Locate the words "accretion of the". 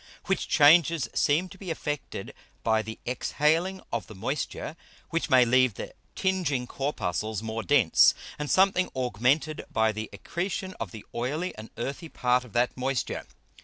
10.11-11.05